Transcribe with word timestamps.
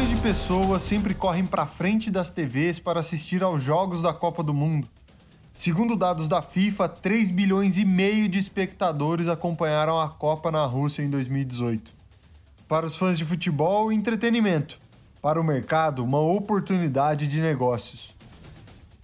Milhões 0.00 0.16
de 0.16 0.22
pessoas 0.22 0.82
sempre 0.82 1.12
correm 1.12 1.44
para 1.44 1.66
frente 1.66 2.10
das 2.10 2.30
TVs 2.30 2.78
para 2.78 3.00
assistir 3.00 3.42
aos 3.42 3.62
jogos 3.62 4.00
da 4.00 4.14
Copa 4.14 4.42
do 4.42 4.54
Mundo. 4.54 4.88
Segundo 5.52 5.94
dados 5.94 6.26
da 6.26 6.40
FIFA, 6.40 6.88
3 6.88 7.30
bilhões 7.30 7.76
e 7.76 7.84
meio 7.84 8.26
de 8.26 8.38
espectadores 8.38 9.28
acompanharam 9.28 10.00
a 10.00 10.08
Copa 10.08 10.50
na 10.50 10.64
Rússia 10.64 11.02
em 11.02 11.10
2018. 11.10 11.92
Para 12.66 12.86
os 12.86 12.96
fãs 12.96 13.18
de 13.18 13.26
futebol, 13.26 13.92
entretenimento. 13.92 14.80
Para 15.20 15.38
o 15.38 15.44
mercado, 15.44 16.02
uma 16.02 16.20
oportunidade 16.20 17.26
de 17.26 17.38
negócios. 17.38 18.16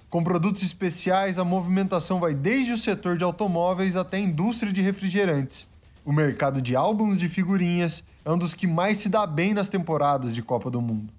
Com 0.09 0.24
produtos 0.24 0.63
especiais, 0.63 1.38
a 1.38 1.45
movimentação 1.45 2.21
vai 2.21 2.33
desde 2.33 2.73
o 2.73 2.79
setor 2.79 3.19
de 3.19 3.24
automóveis 3.24 3.97
até 3.97 4.16
a 4.16 4.21
indústria 4.21 4.73
de 4.73 4.80
refrigerantes. 4.80 5.69
O 6.06 6.12
mercado 6.12 6.62
de 6.62 6.74
álbuns 6.77 7.19
de 7.19 7.28
figurinhas 7.28 8.05
é 8.24 8.30
um 8.30 8.38
dos 8.38 8.55
que 8.55 8.69
mais 8.69 8.98
se 8.98 9.09
dá 9.09 9.27
bem 9.27 9.52
nas 9.52 9.69
temporadas 9.69 10.32
de 10.32 10.41
Copa 10.41 10.70
do 10.70 10.80
Mundo. 10.80 11.12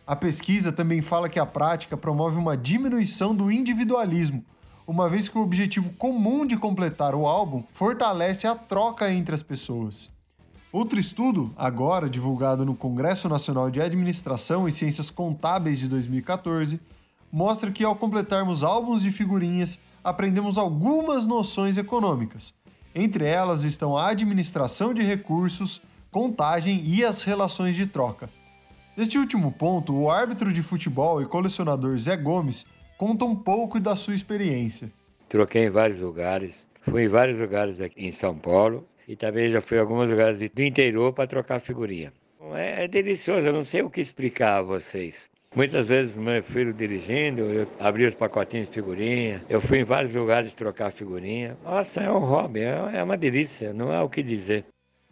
A 0.06 0.16
pesquisa 0.16 0.72
também 0.72 1.02
fala 1.02 1.28
que 1.28 1.38
a 1.38 1.44
prática 1.44 1.98
promove 1.98 2.38
uma 2.38 2.56
diminuição 2.56 3.34
do 3.34 3.52
individualismo, 3.52 4.42
uma 4.86 5.06
vez 5.06 5.28
que 5.28 5.36
o 5.36 5.42
objetivo 5.42 5.90
comum 5.98 6.46
de 6.46 6.56
completar 6.56 7.14
o 7.14 7.26
álbum 7.26 7.62
fortalece 7.72 8.46
a 8.46 8.54
troca 8.54 9.12
entre 9.12 9.34
as 9.34 9.42
pessoas. 9.42 10.10
Outro 10.72 10.98
estudo, 10.98 11.52
agora 11.58 12.08
divulgado 12.08 12.64
no 12.64 12.74
Congresso 12.74 13.28
Nacional 13.28 13.70
de 13.70 13.82
Administração 13.82 14.66
e 14.66 14.72
Ciências 14.72 15.10
Contábeis 15.10 15.78
de 15.78 15.88
2014, 15.88 16.80
mostra 17.30 17.70
que 17.70 17.84
ao 17.84 17.96
completarmos 17.96 18.62
álbuns 18.62 19.02
de 19.02 19.12
figurinhas, 19.12 19.78
aprendemos 20.06 20.56
algumas 20.56 21.26
noções 21.26 21.76
econômicas. 21.76 22.54
Entre 22.94 23.24
elas 23.24 23.64
estão 23.64 23.98
a 23.98 24.10
administração 24.10 24.94
de 24.94 25.02
recursos, 25.02 25.82
contagem 26.12 26.80
e 26.84 27.04
as 27.04 27.22
relações 27.22 27.74
de 27.74 27.88
troca. 27.88 28.30
Neste 28.96 29.18
último 29.18 29.50
ponto, 29.50 29.92
o 29.92 30.08
árbitro 30.08 30.52
de 30.52 30.62
futebol 30.62 31.20
e 31.20 31.26
colecionador 31.26 31.98
Zé 31.98 32.16
Gomes 32.16 32.64
conta 32.96 33.24
um 33.24 33.34
pouco 33.34 33.80
da 33.80 33.96
sua 33.96 34.14
experiência. 34.14 34.92
Troquei 35.28 35.66
em 35.66 35.70
vários 35.70 36.00
lugares, 36.00 36.68
fui 36.82 37.02
em 37.02 37.08
vários 37.08 37.40
lugares 37.40 37.80
aqui 37.80 38.06
em 38.06 38.12
São 38.12 38.38
Paulo 38.38 38.86
e 39.08 39.16
também 39.16 39.50
já 39.50 39.60
fui 39.60 39.76
em 39.76 39.80
alguns 39.80 40.08
lugares 40.08 40.38
do 40.38 40.62
interior 40.62 41.12
para 41.12 41.26
trocar 41.26 41.58
figurinha. 41.58 42.12
É, 42.54 42.84
é 42.84 42.88
delicioso, 42.88 43.44
eu 43.44 43.52
não 43.52 43.64
sei 43.64 43.82
o 43.82 43.90
que 43.90 44.00
explicar 44.00 44.58
a 44.58 44.62
vocês. 44.62 45.28
Muitas 45.56 45.88
vezes 45.88 46.18
meu 46.18 46.42
filho 46.42 46.70
dirigindo, 46.74 47.40
eu 47.40 47.66
abri 47.80 48.04
os 48.04 48.14
pacotinhos 48.14 48.66
de 48.66 48.74
figurinha, 48.74 49.42
eu 49.48 49.58
fui 49.58 49.78
em 49.78 49.84
vários 49.84 50.14
lugares 50.14 50.54
trocar 50.54 50.90
figurinha. 50.90 51.56
Nossa, 51.64 52.02
é 52.02 52.12
um 52.12 52.18
hobby, 52.18 52.60
é, 52.60 52.90
é 52.96 53.02
uma 53.02 53.16
delícia, 53.16 53.72
não 53.72 53.90
há 53.90 54.02
o 54.02 54.10
que 54.10 54.22
dizer. 54.22 54.66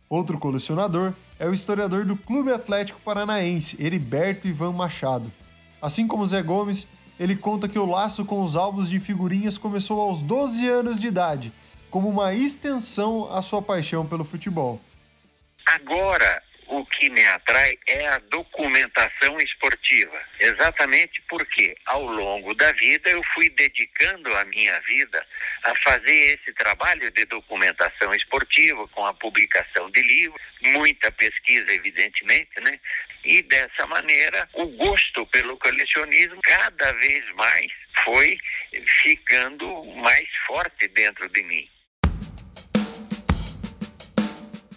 Outro 0.06 0.38
colecionador 0.38 1.14
é 1.38 1.48
o 1.48 1.54
historiador 1.54 2.04
do 2.04 2.14
Clube 2.14 2.52
Atlético 2.52 3.00
Paranaense, 3.00 3.82
Heriberto 3.82 4.46
Ivan 4.46 4.72
Machado. 4.72 5.32
Assim 5.80 6.06
como 6.06 6.26
Zé 6.26 6.42
Gomes, 6.42 6.86
ele 7.18 7.36
conta 7.36 7.66
que 7.66 7.78
o 7.78 7.86
laço 7.86 8.22
com 8.22 8.42
os 8.42 8.54
álbuns 8.54 8.90
de 8.90 9.00
figurinhas 9.00 9.56
começou 9.56 9.98
aos 9.98 10.20
12 10.20 10.68
anos 10.68 11.00
de 11.00 11.06
idade, 11.06 11.54
como 11.90 12.06
uma 12.06 12.34
extensão 12.34 13.32
à 13.32 13.40
sua 13.40 13.62
paixão 13.62 14.04
pelo 14.04 14.24
futebol. 14.24 14.78
Agora, 15.64 16.42
o 16.78 16.86
que 16.86 17.08
me 17.08 17.24
atrai 17.26 17.78
é 17.86 18.08
a 18.08 18.18
documentação 18.18 19.38
esportiva. 19.38 20.20
Exatamente 20.40 21.22
porque, 21.28 21.76
ao 21.86 22.02
longo 22.02 22.54
da 22.54 22.72
vida, 22.72 23.10
eu 23.10 23.22
fui 23.34 23.48
dedicando 23.50 24.34
a 24.34 24.44
minha 24.44 24.80
vida 24.80 25.24
a 25.62 25.74
fazer 25.76 26.34
esse 26.34 26.52
trabalho 26.54 27.10
de 27.12 27.24
documentação 27.26 28.14
esportiva, 28.14 28.86
com 28.88 29.06
a 29.06 29.14
publicação 29.14 29.90
de 29.90 30.02
livros, 30.02 30.42
muita 30.62 31.10
pesquisa, 31.12 31.72
evidentemente, 31.72 32.60
né? 32.60 32.78
E 33.24 33.40
dessa 33.42 33.86
maneira, 33.86 34.48
o 34.52 34.66
gosto 34.66 35.26
pelo 35.26 35.56
colecionismo 35.58 36.40
cada 36.42 36.92
vez 36.92 37.24
mais 37.34 37.66
foi 38.04 38.36
ficando 39.02 39.84
mais 39.96 40.28
forte 40.46 40.88
dentro 40.88 41.28
de 41.28 41.42
mim. 41.42 41.68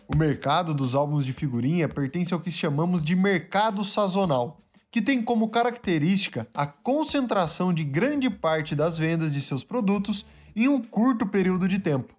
O 0.09 0.15
mercado 0.15 0.73
dos 0.73 0.95
álbuns 0.95 1.25
de 1.25 1.33
figurinha 1.33 1.89
pertence 1.89 2.33
ao 2.33 2.39
que 2.39 2.49
chamamos 2.49 3.03
de 3.03 3.13
mercado 3.13 3.83
sazonal, 3.83 4.61
que 4.89 5.01
tem 5.01 5.21
como 5.21 5.49
característica 5.49 6.47
a 6.55 6.65
concentração 6.65 7.73
de 7.73 7.83
grande 7.83 8.29
parte 8.29 8.73
das 8.73 8.97
vendas 8.97 9.33
de 9.33 9.41
seus 9.41 9.65
produtos 9.65 10.25
em 10.55 10.69
um 10.69 10.81
curto 10.81 11.27
período 11.27 11.67
de 11.67 11.77
tempo. 11.77 12.15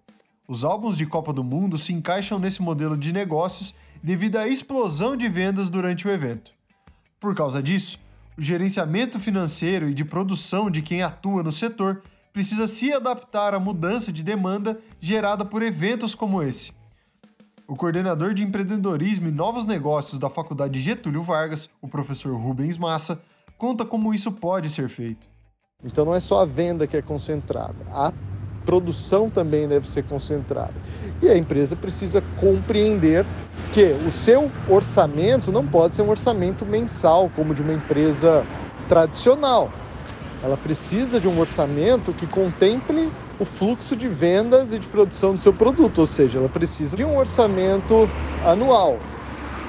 Os 0.47 0.63
álbuns 0.63 0.97
de 0.97 1.07
Copa 1.07 1.33
do 1.33 1.43
Mundo 1.43 1.79
se 1.79 1.91
encaixam 1.91 2.37
nesse 2.37 2.61
modelo 2.61 2.95
de 2.95 3.11
negócios 3.11 3.73
devido 4.03 4.37
à 4.37 4.47
explosão 4.47 5.17
de 5.17 5.27
vendas 5.27 5.67
durante 5.67 6.07
o 6.07 6.11
evento. 6.11 6.51
Por 7.19 7.33
causa 7.33 7.61
disso, 7.61 7.97
o 8.37 8.41
gerenciamento 8.41 9.19
financeiro 9.19 9.89
e 9.89 9.95
de 9.95 10.05
produção 10.05 10.69
de 10.69 10.83
quem 10.83 11.01
atua 11.01 11.41
no 11.41 11.51
setor 11.51 12.03
precisa 12.31 12.67
se 12.67 12.93
adaptar 12.93 13.55
à 13.55 13.59
mudança 13.59 14.13
de 14.13 14.21
demanda 14.21 14.77
gerada 15.01 15.43
por 15.43 15.63
eventos 15.63 16.13
como 16.13 16.41
esse 16.43 16.77
o 17.69 17.75
coordenador 17.75 18.33
de 18.33 18.41
empreendedorismo 18.41 19.27
e 19.27 19.31
novos 19.31 19.63
negócios 19.63 20.17
da 20.17 20.27
Faculdade 20.27 20.81
Getúlio 20.81 21.21
Vargas, 21.21 21.69
o 21.79 21.87
professor 21.87 22.35
Rubens 22.35 22.79
Massa, 22.79 23.21
conta 23.59 23.85
como 23.85 24.11
isso 24.11 24.31
pode 24.31 24.71
ser 24.71 24.89
feito. 24.89 25.27
Então 25.83 26.03
não 26.03 26.15
é 26.15 26.19
só 26.19 26.41
a 26.41 26.45
venda 26.45 26.87
que 26.87 26.97
é 26.97 27.01
concentrada, 27.01 27.75
a 27.91 28.11
produção 28.65 29.29
também 29.29 29.67
deve 29.67 29.87
ser 29.87 30.03
concentrada. 30.03 30.73
E 31.21 31.29
a 31.29 31.37
empresa 31.37 31.75
precisa 31.75 32.23
compreender 32.39 33.23
que 33.71 33.91
o 34.07 34.11
seu 34.11 34.49
orçamento 34.67 35.51
não 35.51 35.65
pode 35.65 35.95
ser 35.95 36.01
um 36.01 36.09
orçamento 36.09 36.65
mensal, 36.65 37.29
como 37.35 37.53
de 37.53 37.61
uma 37.61 37.73
empresa 37.73 38.43
tradicional. 38.87 39.69
Ela 40.41 40.55
precisa 40.55 41.19
de 41.19 41.27
um 41.27 41.37
orçamento 41.37 42.13
que 42.13 42.25
contemple 42.25 43.11
o 43.39 43.45
fluxo 43.45 43.95
de 43.95 44.07
vendas 44.07 44.71
e 44.71 44.79
de 44.79 44.87
produção 44.87 45.33
do 45.33 45.39
seu 45.39 45.53
produto, 45.53 45.99
ou 45.99 46.07
seja, 46.07 46.39
ela 46.39 46.47
precisa 46.47 46.95
de 46.95 47.03
um 47.03 47.17
orçamento 47.17 48.09
anual. 48.45 48.97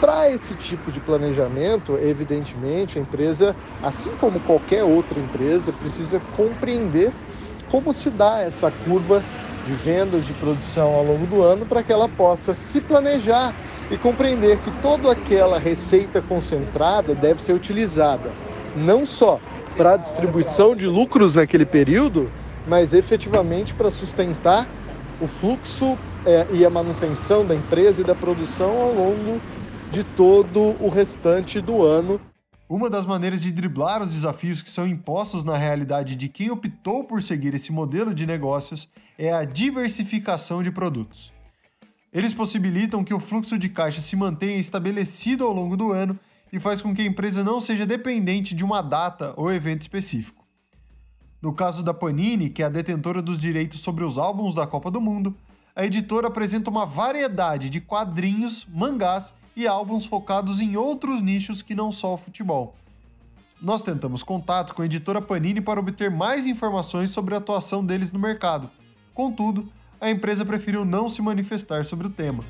Para 0.00 0.30
esse 0.30 0.54
tipo 0.54 0.90
de 0.90 1.00
planejamento, 1.00 1.98
evidentemente, 1.98 2.98
a 2.98 3.02
empresa, 3.02 3.54
assim 3.82 4.10
como 4.20 4.40
qualquer 4.40 4.84
outra 4.84 5.18
empresa, 5.18 5.72
precisa 5.72 6.20
compreender 6.36 7.12
como 7.70 7.92
se 7.92 8.08
dá 8.08 8.40
essa 8.40 8.70
curva 8.70 9.24
de 9.66 9.74
vendas, 9.74 10.24
de 10.24 10.32
produção 10.32 10.94
ao 10.94 11.04
longo 11.04 11.26
do 11.26 11.42
ano, 11.42 11.66
para 11.66 11.82
que 11.82 11.92
ela 11.92 12.08
possa 12.08 12.54
se 12.54 12.80
planejar 12.80 13.54
e 13.90 13.98
compreender 13.98 14.58
que 14.58 14.70
toda 14.80 15.12
aquela 15.12 15.58
receita 15.58 16.22
concentrada 16.22 17.14
deve 17.14 17.42
ser 17.42 17.52
utilizada 17.52 18.30
não 18.74 19.04
só 19.04 19.40
para 19.80 19.96
distribuição 19.96 20.76
de 20.76 20.86
lucros 20.86 21.34
naquele 21.34 21.64
período, 21.64 22.30
mas 22.66 22.92
efetivamente 22.92 23.72
para 23.72 23.90
sustentar 23.90 24.68
o 25.18 25.26
fluxo 25.26 25.96
é, 26.26 26.46
e 26.52 26.66
a 26.66 26.68
manutenção 26.68 27.46
da 27.46 27.54
empresa 27.54 28.02
e 28.02 28.04
da 28.04 28.14
produção 28.14 28.78
ao 28.78 28.92
longo 28.92 29.40
de 29.90 30.04
todo 30.04 30.76
o 30.78 30.90
restante 30.90 31.62
do 31.62 31.82
ano. 31.82 32.20
Uma 32.68 32.90
das 32.90 33.06
maneiras 33.06 33.40
de 33.40 33.50
driblar 33.50 34.02
os 34.02 34.12
desafios 34.12 34.60
que 34.60 34.70
são 34.70 34.86
impostos 34.86 35.44
na 35.44 35.56
realidade 35.56 36.14
de 36.14 36.28
quem 36.28 36.50
optou 36.50 37.02
por 37.02 37.22
seguir 37.22 37.54
esse 37.54 37.72
modelo 37.72 38.12
de 38.12 38.26
negócios 38.26 38.86
é 39.16 39.32
a 39.32 39.46
diversificação 39.46 40.62
de 40.62 40.70
produtos. 40.70 41.32
Eles 42.12 42.34
possibilitam 42.34 43.02
que 43.02 43.14
o 43.14 43.20
fluxo 43.20 43.58
de 43.58 43.70
caixa 43.70 44.02
se 44.02 44.14
mantenha 44.14 44.58
estabelecido 44.58 45.42
ao 45.42 45.54
longo 45.54 45.74
do 45.74 45.90
ano 45.90 46.20
e 46.52 46.58
faz 46.58 46.80
com 46.80 46.94
que 46.94 47.02
a 47.02 47.06
empresa 47.06 47.44
não 47.44 47.60
seja 47.60 47.86
dependente 47.86 48.54
de 48.54 48.64
uma 48.64 48.82
data 48.82 49.34
ou 49.36 49.52
evento 49.52 49.82
específico. 49.82 50.44
No 51.40 51.54
caso 51.54 51.82
da 51.82 51.94
Panini, 51.94 52.50
que 52.50 52.62
é 52.62 52.66
a 52.66 52.68
detentora 52.68 53.22
dos 53.22 53.38
direitos 53.38 53.80
sobre 53.80 54.04
os 54.04 54.18
álbuns 54.18 54.54
da 54.54 54.66
Copa 54.66 54.90
do 54.90 55.00
Mundo, 55.00 55.34
a 55.74 55.86
editora 55.86 56.28
apresenta 56.28 56.68
uma 56.68 56.84
variedade 56.84 57.70
de 57.70 57.80
quadrinhos, 57.80 58.66
mangás 58.68 59.32
e 59.56 59.66
álbuns 59.66 60.04
focados 60.04 60.60
em 60.60 60.76
outros 60.76 61.22
nichos 61.22 61.62
que 61.62 61.74
não 61.74 61.90
só 61.90 62.14
o 62.14 62.18
futebol. 62.18 62.74
Nós 63.62 63.82
tentamos 63.82 64.22
contato 64.22 64.74
com 64.74 64.82
a 64.82 64.86
editora 64.86 65.20
Panini 65.20 65.60
para 65.60 65.80
obter 65.80 66.10
mais 66.10 66.46
informações 66.46 67.10
sobre 67.10 67.34
a 67.34 67.38
atuação 67.38 67.84
deles 67.84 68.10
no 68.10 68.18
mercado. 68.18 68.70
Contudo, 69.14 69.70
a 70.00 70.10
empresa 70.10 70.44
preferiu 70.44 70.84
não 70.84 71.08
se 71.08 71.20
manifestar 71.20 71.84
sobre 71.84 72.06
o 72.06 72.10
tema. 72.10 72.42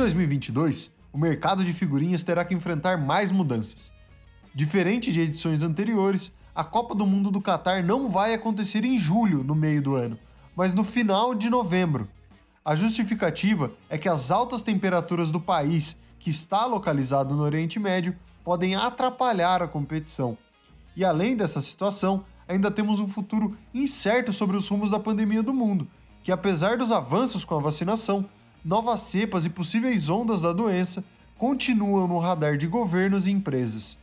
2022, 0.00 0.90
o 1.12 1.18
mercado 1.18 1.62
de 1.62 1.74
figurinhas 1.74 2.22
terá 2.22 2.42
que 2.42 2.54
enfrentar 2.54 2.96
mais 2.96 3.30
mudanças. 3.30 3.92
Diferente 4.54 5.12
de 5.12 5.20
edições 5.20 5.62
anteriores, 5.62 6.32
a 6.54 6.64
Copa 6.64 6.94
do 6.94 7.04
Mundo 7.04 7.30
do 7.30 7.38
Catar 7.38 7.84
não 7.84 8.08
vai 8.08 8.32
acontecer 8.32 8.82
em 8.82 8.98
julho, 8.98 9.44
no 9.44 9.54
meio 9.54 9.82
do 9.82 9.94
ano, 9.94 10.18
mas 10.56 10.72
no 10.72 10.84
final 10.84 11.34
de 11.34 11.50
novembro. 11.50 12.08
A 12.64 12.74
justificativa 12.74 13.72
é 13.90 13.98
que 13.98 14.08
as 14.08 14.30
altas 14.30 14.62
temperaturas 14.62 15.30
do 15.30 15.38
país, 15.38 15.94
que 16.18 16.30
está 16.30 16.64
localizado 16.64 17.36
no 17.36 17.42
Oriente 17.42 17.78
Médio, 17.78 18.16
podem 18.42 18.74
atrapalhar 18.74 19.62
a 19.62 19.68
competição. 19.68 20.38
E 20.96 21.04
além 21.04 21.36
dessa 21.36 21.60
situação, 21.60 22.24
ainda 22.48 22.70
temos 22.70 23.00
um 23.00 23.08
futuro 23.08 23.54
incerto 23.74 24.32
sobre 24.32 24.56
os 24.56 24.66
rumos 24.66 24.90
da 24.90 24.98
pandemia 24.98 25.42
do 25.42 25.52
mundo, 25.52 25.86
que 26.22 26.32
apesar 26.32 26.78
dos 26.78 26.90
avanços 26.90 27.44
com 27.44 27.54
a 27.54 27.60
vacinação, 27.60 28.24
novas 28.64 29.02
cepas 29.02 29.44
e 29.44 29.50
possíveis 29.50 30.08
ondas 30.08 30.40
da 30.40 30.52
doença 30.52 31.02
continuam 31.38 32.06
no 32.06 32.18
radar 32.18 32.56
de 32.56 32.66
governos 32.66 33.26
e 33.26 33.30
empresas. 33.30 33.96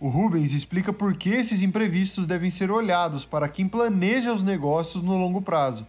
O 0.00 0.08
Rubens 0.08 0.52
explica 0.52 0.92
por 0.92 1.14
que 1.14 1.30
esses 1.30 1.62
imprevistos 1.62 2.26
devem 2.26 2.50
ser 2.50 2.72
olhados 2.72 3.24
para 3.24 3.48
quem 3.48 3.68
planeja 3.68 4.32
os 4.32 4.42
negócios 4.42 5.00
no 5.00 5.16
longo 5.16 5.40
prazo. 5.40 5.86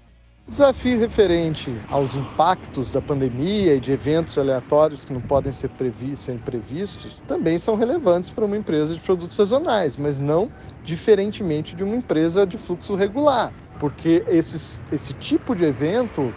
O 0.48 0.52
desafio 0.52 1.00
referente 1.00 1.74
aos 1.90 2.14
impactos 2.14 2.92
da 2.92 3.02
pandemia 3.02 3.76
e 3.76 3.80
de 3.80 3.92
eventos 3.94 4.38
aleatórios 4.38 5.06
que 5.06 5.14
não 5.14 5.22
podem 5.22 5.54
ser 5.54 5.70
previstos, 5.70 7.20
também 7.28 7.58
são 7.58 7.76
relevantes 7.76 8.30
para 8.30 8.46
uma 8.46 8.58
empresa 8.58 8.94
de 8.94 9.00
produtos 9.00 9.38
sazonais, 9.38 9.96
mas 9.98 10.20
não 10.20 10.52
diferentemente 10.84 11.76
de 11.76 11.84
uma 11.84 11.96
empresa 11.96 12.46
de 12.46 12.58
fluxo 12.58 12.94
regular, 12.94 13.54
porque 13.80 14.24
esses, 14.28 14.82
esse 14.92 15.14
tipo 15.14 15.56
de 15.56 15.64
evento 15.64 16.32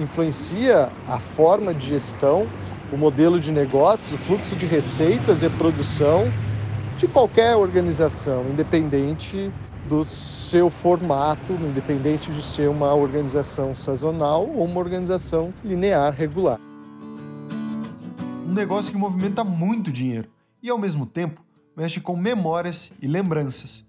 influencia 0.00 0.90
a 1.06 1.18
forma 1.18 1.72
de 1.74 1.88
gestão, 1.88 2.48
o 2.92 2.96
modelo 2.96 3.38
de 3.38 3.52
negócio, 3.52 4.16
o 4.16 4.18
fluxo 4.18 4.56
de 4.56 4.66
receitas 4.66 5.42
e 5.42 5.50
produção 5.50 6.24
de 6.98 7.06
qualquer 7.06 7.56
organização, 7.56 8.44
independente 8.50 9.52
do 9.88 10.04
seu 10.04 10.68
formato, 10.68 11.52
independente 11.52 12.30
de 12.30 12.42
ser 12.42 12.68
uma 12.68 12.94
organização 12.94 13.74
sazonal 13.74 14.46
ou 14.46 14.64
uma 14.64 14.78
organização 14.78 15.52
linear 15.64 16.12
regular. 16.12 16.58
Um 18.46 18.52
negócio 18.52 18.92
que 18.92 18.98
movimenta 18.98 19.44
muito 19.44 19.92
dinheiro 19.92 20.28
e, 20.62 20.68
ao 20.68 20.78
mesmo 20.78 21.06
tempo, 21.06 21.42
mexe 21.76 22.00
com 22.00 22.16
memórias 22.16 22.90
e 23.00 23.06
lembranças. 23.06 23.84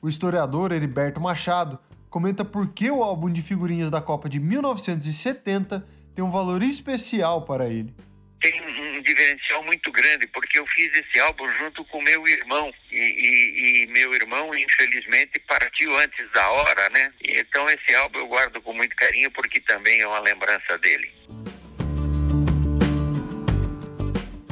O 0.00 0.08
historiador 0.08 0.72
Heriberto 0.72 1.20
Machado 1.20 1.78
comenta 2.14 2.44
por 2.44 2.72
que 2.72 2.88
o 2.92 3.02
álbum 3.02 3.28
de 3.28 3.42
figurinhas 3.42 3.90
da 3.90 4.00
Copa 4.00 4.28
de 4.28 4.38
1970 4.38 5.84
tem 6.14 6.24
um 6.24 6.30
valor 6.30 6.62
especial 6.62 7.42
para 7.42 7.66
ele 7.66 7.92
tem 8.40 8.60
um 8.60 9.00
diferencial 9.00 9.64
muito 9.64 9.90
grande, 9.90 10.26
porque 10.26 10.58
eu 10.58 10.66
fiz 10.66 10.92
esse 10.94 11.18
álbum 11.18 11.50
junto 11.58 11.82
com 11.86 12.02
meu 12.02 12.28
irmão, 12.28 12.70
e, 12.92 12.98
e, 12.98 13.84
e, 13.84 13.86
meu 13.86 14.12
irmão, 14.12 14.54
infelizmente, 14.54 15.40
partiu 15.48 15.98
antes 15.98 16.30
da 16.30 16.50
hora, 16.50 16.90
né? 16.90 17.10
Então 17.22 17.66
esse 17.70 17.94
álbum 17.94 18.18
eu 18.18 18.28
guardo 18.28 18.60
com 18.60 18.74
muito 18.74 18.94
carinho, 18.96 19.30
porque 19.30 19.58
também 19.60 20.02
é 20.02 20.06
uma 20.06 20.20
lembrança 20.20 20.76
dele. 20.76 21.10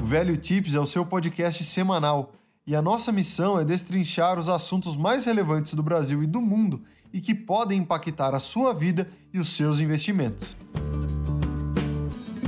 O 0.00 0.04
Velho 0.06 0.38
Tips 0.38 0.74
é 0.74 0.80
o 0.80 0.86
seu 0.86 1.04
podcast 1.04 1.62
semanal, 1.64 2.34
e 2.66 2.76
a 2.76 2.82
nossa 2.82 3.10
missão 3.10 3.58
é 3.58 3.64
destrinchar 3.64 4.38
os 4.38 4.48
assuntos 4.48 4.96
mais 4.96 5.24
relevantes 5.24 5.74
do 5.74 5.82
Brasil 5.82 6.22
e 6.22 6.26
do 6.26 6.40
mundo 6.40 6.82
e 7.12 7.20
que 7.20 7.34
podem 7.34 7.80
impactar 7.80 8.34
a 8.34 8.40
sua 8.40 8.72
vida 8.72 9.10
e 9.32 9.38
os 9.38 9.56
seus 9.56 9.80
investimentos. 9.80 10.56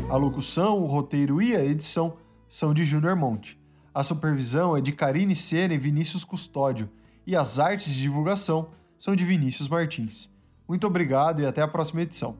A 0.09 0.17
locução, 0.17 0.79
o 0.79 0.87
roteiro 0.87 1.43
e 1.43 1.57
a 1.57 1.65
edição 1.65 2.17
são 2.49 2.73
de 2.73 2.85
Júnior 2.85 3.17
Monte. 3.17 3.59
A 3.93 4.05
supervisão 4.05 4.77
é 4.77 4.81
de 4.81 4.93
Karine 4.93 5.35
Sena 5.35 5.75
e 5.75 5.79
Vinícius 5.79 6.25
Custódio. 6.25 6.89
E 7.27 7.35
as 7.35 7.59
artes 7.59 7.93
de 7.93 8.01
divulgação 8.01 8.69
são 8.99 9.17
de 9.17 9.25
Vinícius 9.25 9.69
Martins. 9.69 10.31
Muito 10.69 10.87
obrigado 10.87 11.43
e 11.43 11.47
até 11.47 11.63
a 11.63 11.69
próxima 11.69 12.03
edição. 12.03 12.37